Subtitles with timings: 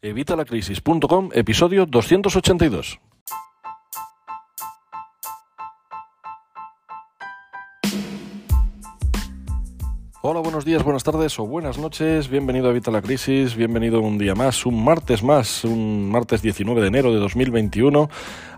[0.00, 3.00] Evitalacrisis.com, episodio 282.
[10.30, 12.28] Hola, buenos días, buenas tardes o buenas noches.
[12.28, 16.82] Bienvenido a Evita la Crisis, bienvenido un día más, un martes más, un martes 19
[16.82, 18.10] de enero de 2021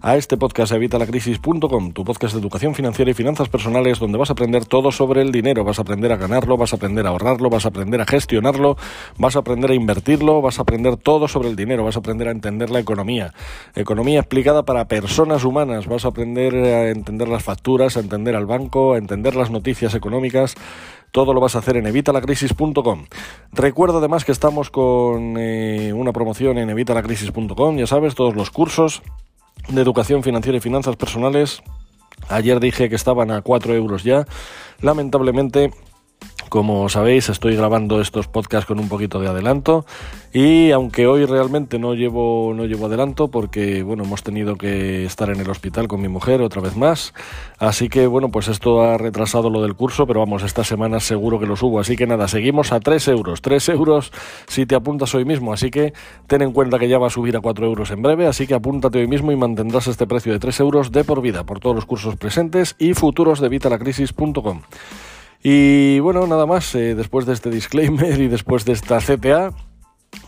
[0.02, 4.32] a este podcast evitalacrisis.com, tu podcast de educación financiera y finanzas personales donde vas a
[4.32, 7.50] aprender todo sobre el dinero, vas a aprender a ganarlo, vas a aprender a ahorrarlo,
[7.50, 8.76] vas a aprender a gestionarlo,
[9.16, 12.26] vas a aprender a invertirlo, vas a aprender todo sobre el dinero, vas a aprender
[12.26, 13.32] a entender la economía.
[13.76, 18.46] Economía explicada para personas humanas, vas a aprender a entender las facturas, a entender al
[18.46, 20.56] banco, a entender las noticias económicas
[21.12, 23.06] todo lo vas a hacer en evitalacrisis.com.
[23.52, 29.02] Recuerda además que estamos con eh, una promoción en evitalacrisis.com, ya sabes, todos los cursos
[29.68, 31.62] de educación financiera y finanzas personales.
[32.28, 34.26] Ayer dije que estaban a 4 euros ya.
[34.80, 35.70] Lamentablemente
[36.50, 39.86] como sabéis, estoy grabando estos podcasts con un poquito de adelanto
[40.32, 45.30] y aunque hoy realmente no llevo no llevo adelanto porque bueno, hemos tenido que estar
[45.30, 47.14] en el hospital con mi mujer otra vez más,
[47.58, 51.38] así que bueno, pues esto ha retrasado lo del curso, pero vamos, esta semana seguro
[51.38, 54.12] que lo subo, así que nada, seguimos a 3 euros, 3 euros
[54.48, 55.94] si te apuntas hoy mismo, así que
[56.26, 58.54] ten en cuenta que ya va a subir a 4 euros en breve, así que
[58.54, 61.76] apúntate hoy mismo y mantendrás este precio de 3 euros de por vida por todos
[61.76, 64.62] los cursos presentes y futuros de vitalacrisis.com.
[65.42, 69.54] Y bueno, nada más, eh, después de este disclaimer y después de esta CTA,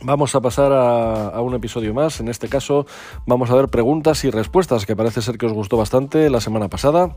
[0.04, 2.20] Vamos a pasar a, a, un episodio más.
[2.20, 2.86] En este caso
[3.26, 6.68] vamos a ver preguntas y respuestas, que parece ser que os gustó bastante la semana
[6.68, 7.16] pasada.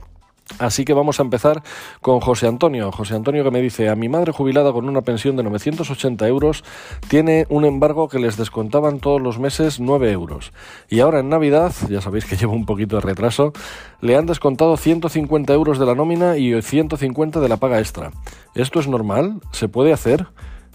[0.60, 1.64] Así que vamos a empezar
[2.02, 2.92] con José Antonio.
[2.92, 6.64] José Antonio que me dice, a mi madre jubilada con una pensión de 980 euros
[7.10, 10.54] tiene un embargo que les descontaban todos los meses 9 euros.
[10.88, 13.54] Y ahora en Navidad, ya sabéis que llevo un poquito de retraso,
[14.02, 18.12] le han descontado 150 euros de la nómina y 150 de la paga extra.
[18.54, 19.42] ¿Esto es normal?
[19.52, 20.28] ¿Se puede hacer?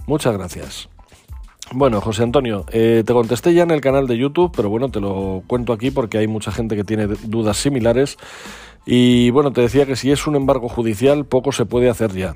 [0.07, 0.89] Muchas gracias.
[1.73, 5.01] Bueno, José Antonio, eh, te contesté ya en el canal de YouTube, pero bueno, te
[5.01, 8.19] lo cuento aquí porque hay mucha gente que tiene dudas similares.
[8.87, 12.35] Y bueno, te decía que si es un embargo judicial, poco se puede hacer ya.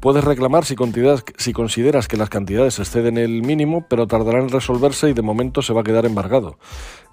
[0.00, 4.50] Puedes reclamar si consideras, si consideras que las cantidades exceden el mínimo, pero tardará en
[4.50, 6.58] resolverse y de momento se va a quedar embargado.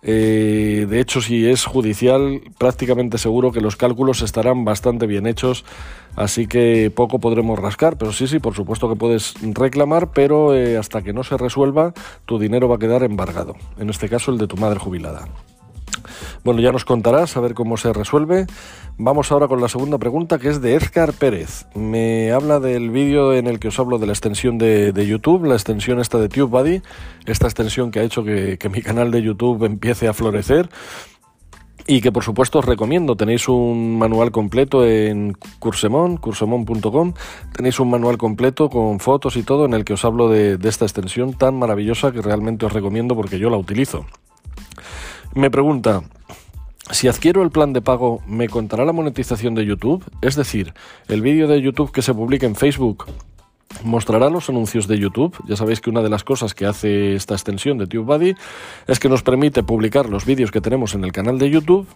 [0.05, 5.63] Eh, de hecho, si es judicial, prácticamente seguro que los cálculos estarán bastante bien hechos,
[6.17, 10.77] así que poco podremos rascar, pero sí, sí, por supuesto que puedes reclamar, pero eh,
[10.77, 11.93] hasta que no se resuelva,
[12.25, 13.55] tu dinero va a quedar embargado.
[13.79, 15.25] En este caso, el de tu madre jubilada.
[16.43, 18.47] Bueno, ya nos contarás a ver cómo se resuelve.
[18.97, 21.67] Vamos ahora con la segunda pregunta que es de Edgar Pérez.
[21.73, 25.53] Me habla del vídeo en el que os hablo de la extensión de, YouTube, la
[25.53, 26.81] extensión esta de TubeBuddy,
[27.27, 30.69] esta extensión que ha hecho que, mi canal de YouTube empiece a florecer
[31.87, 33.15] y que por supuesto os recomiendo.
[33.15, 37.13] Tenéis un manual completo en Cursemon, cursemon.com.
[37.55, 40.83] Tenéis un manual completo con fotos y todo en el que os hablo de esta
[40.83, 44.05] extensión tan maravillosa que realmente os recomiendo porque yo la utilizo.
[45.35, 46.03] Me pregunta,
[46.91, 50.05] si adquiero el plan de pago, ¿me contará la monetización de YouTube?
[50.21, 50.73] Es decir,
[51.07, 53.05] el vídeo de YouTube que se publique en Facebook
[53.83, 55.35] mostrará los anuncios de YouTube.
[55.47, 58.35] Ya sabéis que una de las cosas que hace esta extensión de TubeBuddy
[58.85, 61.87] es que nos permite publicar los vídeos que tenemos en el canal de YouTube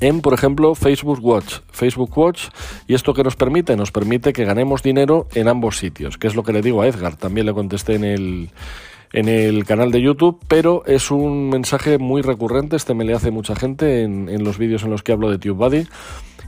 [0.00, 1.60] en, por ejemplo, Facebook Watch.
[1.70, 2.48] Facebook Watch,
[2.86, 6.34] y esto que nos permite, nos permite que ganemos dinero en ambos sitios, que es
[6.34, 7.16] lo que le digo a Edgar.
[7.16, 8.50] También le contesté en el,
[9.12, 13.30] en el canal de YouTube, pero es un mensaje muy recurrente, este me le hace
[13.30, 15.86] mucha gente en, los vídeos en los que hablo de TubeBuddy.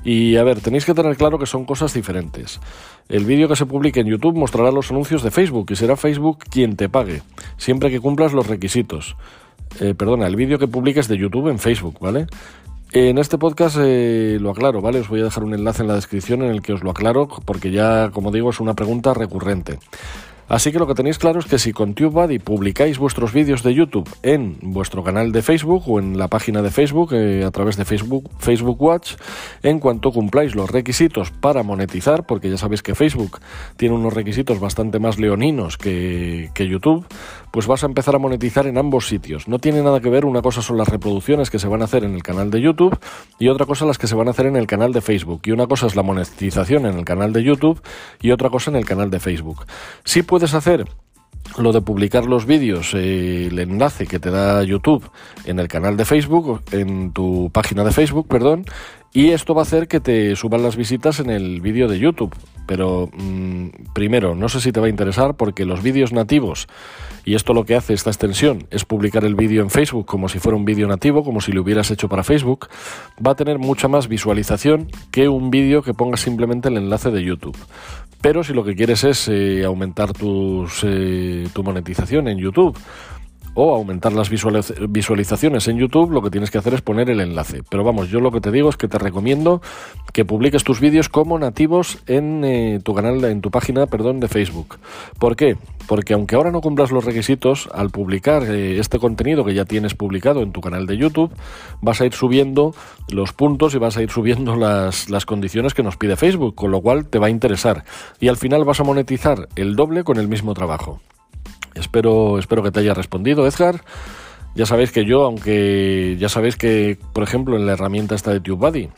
[0.04, 2.60] Y a ver, tenéis que tener claro que son cosas diferentes.
[3.08, 6.38] El vídeo que se publique en YouTube mostrará los anuncios de Facebook y será Facebook
[6.50, 7.22] quien te pague,
[7.56, 9.16] siempre que cumplas los requisitos.
[9.80, 12.26] Eh, perdona, el vídeo que publiques de YouTube en Facebook, ¿vale?
[12.92, 15.00] En este podcast eh, lo aclaro, ¿vale?
[15.00, 17.28] Os voy a dejar un enlace en la descripción en el que os lo aclaro,
[17.44, 19.78] porque ya, como digo, es una pregunta recurrente.
[20.48, 23.74] Así que lo que tenéis claro es que si con TubeBuddy publicáis vuestros vídeos de
[23.74, 27.76] YouTube en vuestro canal de Facebook o en la página de Facebook eh, a través
[27.76, 29.14] de Facebook, Facebook Watch,
[29.62, 33.40] en cuanto cumpláis los requisitos para monetizar, porque ya sabéis que Facebook
[33.76, 37.06] tiene unos requisitos bastante más leoninos que, que YouTube,
[37.52, 39.46] pues vas a empezar a monetizar en ambos sitios.
[39.46, 42.02] No tiene nada que ver, una cosa son las reproducciones que se van a hacer
[42.02, 42.98] en el canal de YouTube
[43.38, 45.42] y otra cosa las que se van a hacer en el canal de Facebook.
[45.44, 47.80] Y una cosa es la monetización en el canal de YouTube
[48.20, 49.66] y otra cosa en el canal de Facebook.
[50.04, 50.86] Si puedes hacer
[51.58, 55.10] lo de publicar los vídeos, eh, el enlace que te da YouTube
[55.44, 58.64] en el canal de Facebook, en tu página de Facebook, perdón,
[59.12, 62.34] y esto va a hacer que te suban las visitas en el vídeo de YouTube.
[62.66, 66.68] Pero mm, primero, no sé si te va a interesar porque los vídeos nativos,
[67.24, 70.38] y esto lo que hace esta extensión es publicar el vídeo en Facebook como si
[70.38, 72.68] fuera un vídeo nativo, como si lo hubieras hecho para Facebook,
[73.24, 77.22] va a tener mucha más visualización que un vídeo que ponga simplemente el enlace de
[77.22, 77.56] YouTube.
[78.22, 82.78] Pero si lo que quieres es eh, aumentar tus, eh, tu monetización en YouTube,
[83.54, 87.62] o aumentar las visualizaciones en YouTube, lo que tienes que hacer es poner el enlace.
[87.68, 89.60] Pero vamos, yo lo que te digo es que te recomiendo
[90.12, 94.28] que publiques tus vídeos como nativos en eh, tu canal, en tu página, perdón, de
[94.28, 94.78] Facebook.
[95.18, 95.56] ¿Por qué?
[95.86, 99.94] Porque aunque ahora no cumplas los requisitos, al publicar eh, este contenido que ya tienes
[99.94, 101.32] publicado en tu canal de YouTube,
[101.80, 102.74] vas a ir subiendo
[103.10, 106.70] los puntos y vas a ir subiendo las, las condiciones que nos pide Facebook, con
[106.70, 107.84] lo cual te va a interesar.
[108.20, 111.00] Y al final vas a monetizar el doble con el mismo trabajo.
[111.82, 113.82] Espero, espero que te haya respondido, Edgar.
[114.54, 118.40] Ya sabéis que yo, aunque ya sabéis que, por ejemplo, en la herramienta esta de
[118.40, 118.88] TubeBuddy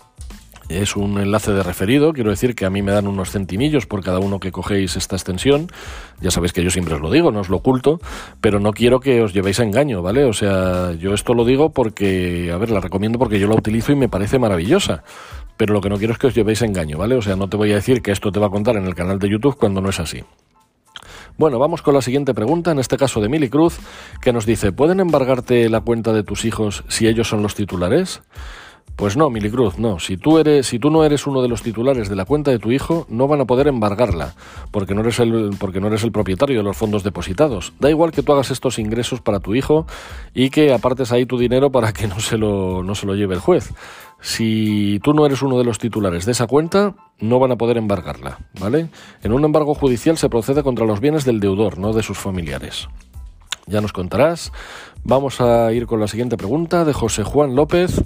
[0.69, 4.03] es un enlace de referido, quiero decir que a mí me dan unos centimillos por
[4.03, 5.69] cada uno que cogéis esta extensión.
[6.21, 8.01] Ya sabéis que yo siempre os lo digo, no os lo oculto,
[8.41, 10.25] pero no quiero que os llevéis a engaño, ¿vale?
[10.25, 13.93] O sea, yo esto lo digo porque, a ver, la recomiendo porque yo la utilizo
[13.93, 15.05] y me parece maravillosa.
[15.57, 17.15] Pero lo que no quiero es que os llevéis a engaño, ¿vale?
[17.15, 18.95] O sea, no te voy a decir que esto te va a contar en el
[18.95, 20.25] canal de YouTube cuando no es así.
[21.37, 23.79] Bueno, vamos con la siguiente pregunta, en este caso de Mili Cruz,
[24.23, 28.23] que nos dice, ¿pueden embargarte la cuenta de tus hijos si ellos son los titulares?
[28.97, 29.99] Pues no, Milicruz, no.
[29.99, 30.41] Si tú,
[30.91, 33.45] no eres uno de los titulares de la cuenta de tu hijo, no van a
[33.45, 34.35] poder embargarla,
[34.71, 37.73] porque no, eres el, porque no eres el propietario de los fondos depositados.
[37.81, 39.87] Da igual que tú hagas estos ingresos para tu hijo
[40.33, 43.35] y que apartes ahí tu dinero para que no se lo, no se lo lleve
[43.35, 43.73] el juez.
[44.21, 47.77] Si tú no eres uno de los titulares de esa cuenta, no van a poder
[47.77, 48.89] embargarla, ¿vale?
[49.23, 52.89] En un embargo judicial se procede contra los bienes del deudor, no de sus familiares.
[53.67, 54.53] Ya nos contarás.
[55.05, 58.03] Vamos a ir con la siguiente pregunta de José Juan López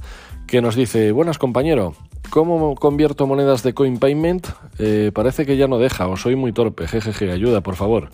[0.49, 1.95] que nos dice, buenas compañero,
[2.31, 4.49] ¿cómo convierto monedas de Coin Payment?
[4.79, 8.09] Eh, parece que ya no deja o soy muy torpe, jejeje, ayuda, por favor.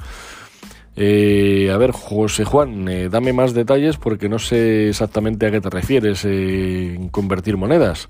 [0.96, 5.60] Eh, a ver, José Juan, eh, dame más detalles porque no sé exactamente a qué
[5.60, 8.08] te refieres en convertir monedas.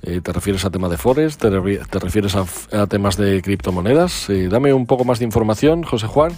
[0.00, 1.36] ¿Te refieres a temas de Forex?
[1.36, 4.28] ¿Te, refieres a, temas de criptomonedas?
[4.48, 6.30] dame un poco más de información, José Juan,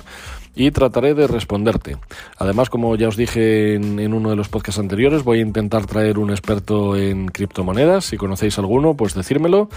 [0.59, 1.97] y trataré de responderte.
[2.37, 6.19] Además, como ya os dije en, uno de los podcasts anteriores, voy a intentar traer
[6.19, 8.07] un experto en criptomonedas.
[8.07, 9.69] Si conocéis alguno, pues decírmelo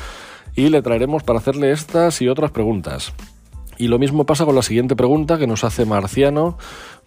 [0.55, 3.13] y le traeremos para hacerle estas y otras preguntas.
[3.81, 6.55] Y lo mismo pasa con la siguiente pregunta que nos hace Marciano,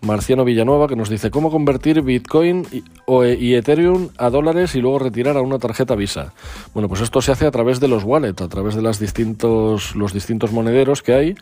[0.00, 5.36] Marciano Villanueva, que nos dice cómo convertir Bitcoin y, Ethereum a dólares y luego retirar
[5.36, 6.34] a una tarjeta Visa.
[6.72, 10.12] Bueno, pues esto se hace a través de los wallets, a través de distintos, los
[10.12, 11.34] distintos monederos que hay,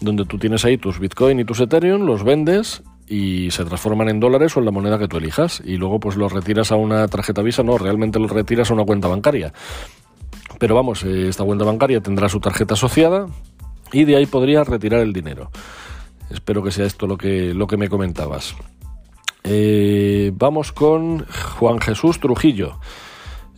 [0.00, 4.20] donde tú tienes ahí tus Bitcoin y tus Ethereum, los vendes y se transforman en
[4.20, 5.60] dólares o en la moneda que tú elijas.
[5.64, 8.84] Y luego pues los retiras a una tarjeta Visa, no, realmente los retiras a una
[8.84, 9.52] cuenta bancaria.
[10.60, 13.26] Pero vamos, eh, esta cuenta bancaria tendrá su tarjeta asociada,
[13.92, 15.50] y de ahí podrías retirar el dinero.
[16.30, 18.54] Espero que sea esto lo que, lo que me comentabas.
[19.44, 21.24] Eh, vamos con
[21.58, 22.78] Juan Jesús Trujillo.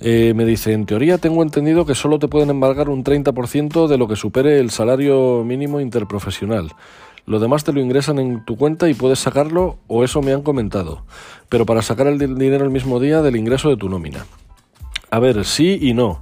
[0.01, 3.99] Eh, me dice, en teoría tengo entendido que solo te pueden embargar un 30% de
[3.99, 6.73] lo que supere el salario mínimo interprofesional.
[7.27, 10.43] Lo demás te lo ingresan en tu cuenta y puedes sacarlo o eso me han
[10.43, 11.05] comentado.
[11.49, 14.25] Pero para sacar el dinero el mismo día del ingreso de tu nómina.
[15.11, 16.21] A ver, sí y no.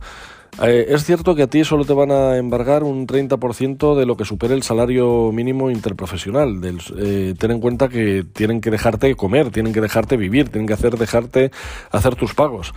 [0.63, 4.17] Eh, es cierto que a ti solo te van a embargar un 30% de lo
[4.17, 6.61] que supere el salario mínimo interprofesional.
[6.99, 10.73] Eh, ten en cuenta que tienen que dejarte comer, tienen que dejarte vivir, tienen que
[10.73, 11.51] hacer, dejarte
[11.91, 12.73] hacer tus pagos.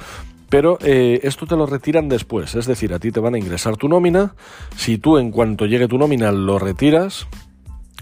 [0.49, 3.77] Pero eh, esto te lo retiran después, es decir, a ti te van a ingresar
[3.77, 4.33] tu nómina.
[4.75, 7.27] Si tú en cuanto llegue tu nómina lo retiras,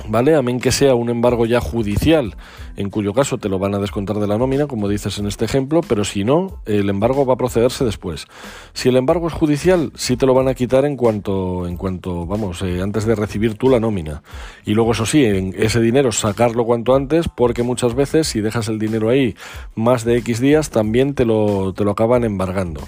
[0.07, 0.35] ¿vale?
[0.35, 2.35] Amén que sea un embargo ya judicial,
[2.75, 5.45] en cuyo caso te lo van a descontar de la nómina, como dices en este
[5.45, 8.27] ejemplo, pero si no, el embargo va a procederse después.
[8.73, 12.25] Si el embargo es judicial, sí te lo van a quitar en cuanto, en cuanto
[12.25, 14.21] vamos, eh, antes de recibir tú la nómina.
[14.65, 18.67] Y luego, eso sí, en ese dinero sacarlo cuanto antes, porque muchas veces si dejas
[18.67, 19.35] el dinero ahí
[19.75, 22.81] más de X días, también te lo, te lo acaban embargando.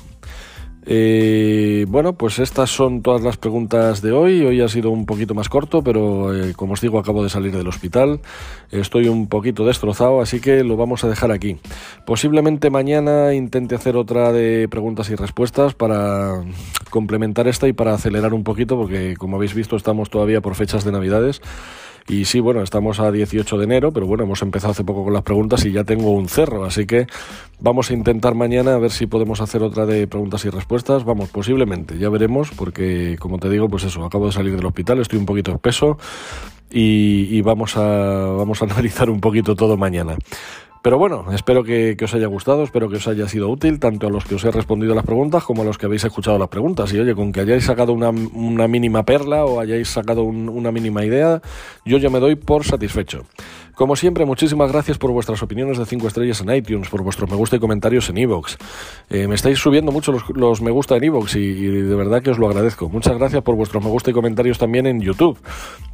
[0.86, 4.46] Eh, bueno, pues estas son todas las preguntas de hoy.
[4.46, 7.56] Hoy ha sido un poquito más corto, pero eh, como os digo, acabo de salir
[7.56, 8.22] del hospital.
[8.72, 11.58] Estoy un poquito destrozado, así que lo vamos a dejar aquí.
[12.06, 16.44] Posiblemente mañana intente hacer otra de preguntas y respuestas para
[16.90, 20.86] complementar esta y para acelerar un poquito, porque como habéis visto estamos todavía por fechas
[20.86, 21.42] de Navidades.
[22.10, 25.14] Y sí, bueno, estamos a 18 de enero, pero bueno, hemos empezado hace poco con
[25.14, 27.06] las preguntas y ya tengo un cerro, así que
[27.60, 31.06] vamos a intentar mañana a ver si podemos hacer otra de preguntas y respuestas.
[31.06, 35.00] Vamos, posiblemente, ya veremos, porque como te digo, pues eso, acabo de salir del hospital,
[35.00, 36.00] estoy un poquito espeso
[36.72, 40.18] y, y vamos, a, vamos a analizar un poquito todo mañana.
[40.82, 44.10] Pero bueno, espero que, os haya gustado, espero que os haya sido útil, tanto a
[44.10, 46.94] los que os he respondido las preguntas como a los que habéis escuchado las preguntas.
[46.94, 51.42] Y oye, con que hayáis sacado una, mínima perla o hayáis sacado una mínima idea,
[51.84, 53.26] yo ya me doy por satisfecho.
[53.80, 57.38] Como siempre, muchísimas gracias por vuestras opiniones de 5 estrellas en iTunes, por vuestros me
[57.38, 58.58] gusta y comentarios en iVoox.
[59.10, 62.30] Eh, me estáis subiendo mucho los, me gusta en iVoox y, y, de verdad que
[62.30, 62.90] os lo agradezco.
[62.90, 65.40] Muchas gracias por vuestros me gusta y comentarios también en YouTube,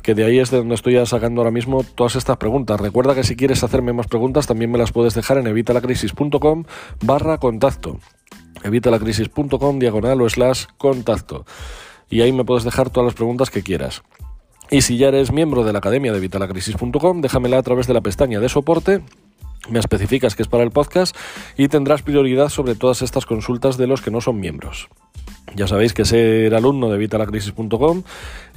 [0.01, 2.81] que de ahí es de donde estoy sacando ahora mismo todas estas preguntas.
[2.81, 6.63] Recuerda que si quieres hacerme más preguntas también me las puedes dejar en evitalacrisis.com
[7.03, 7.99] barra contacto
[8.63, 11.45] evitalacrisis.com diagonal o slash contacto.
[12.09, 14.01] Y ahí me puedes dejar todas las preguntas que quieras.
[14.72, 18.01] Y si ya eres miembro de la academia de evitalacrisis.com, déjamela a través de la
[18.01, 19.01] pestaña de soporte
[19.69, 21.15] me especificas que es para el podcast
[21.57, 24.89] y tendrás prioridad sobre todas estas consultas de los que no son miembros.
[25.55, 28.03] Ya sabéis que ser alumno de Vitalacrisis.com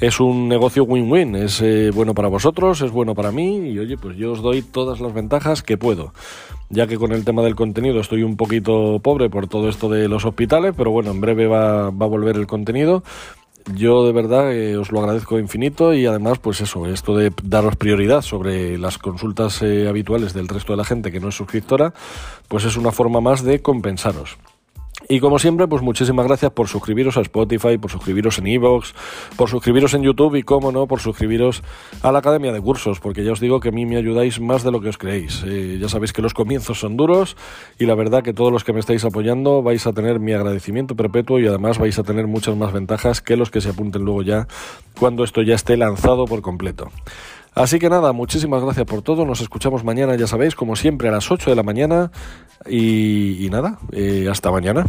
[0.00, 3.97] es un negocio win-win, es eh, bueno para vosotros, es bueno para mí y oye,
[3.97, 6.12] pues yo os doy todas las ventajas que puedo.
[6.71, 10.09] Ya que con el tema del contenido estoy un poquito pobre por todo esto de
[10.09, 13.03] los hospitales, pero bueno, en breve va a volver el contenido
[13.75, 17.77] yo de verdad eh, os lo agradezco infinito y además pues eso, esto de daros
[17.77, 21.93] prioridad sobre las consultas eh, habituales del resto de la gente que no es suscriptora,
[22.49, 24.39] pues es una forma más de compensaros.
[25.11, 28.95] Y como siempre, pues muchísimas gracias por suscribiros a Spotify, por suscribiros en Evox,
[29.37, 31.62] por suscribiros en YouTube y, como no, por suscribiros
[32.03, 34.65] a la Academia de Cursos, porque ya os digo que a mí me ayudáis más
[34.65, 35.43] de lo que os creéis.
[35.47, 37.38] Eh, ya sabéis que los comienzos son duros
[37.79, 40.95] y la verdad que todos los que me estáis apoyando vais a tener mi agradecimiento
[40.95, 44.21] perpetuo y además vais a tener muchas más ventajas que los que se apunten luego
[44.21, 44.47] ya
[45.00, 46.91] cuando esto ya esté lanzado por completo.
[47.59, 49.25] Así que nada, muchísimas gracias por todo.
[49.25, 52.12] Nos escuchamos mañana, ya sabéis, como siempre, a las 8 de la mañana.
[52.69, 54.87] Y, nada, eh, hasta mañana.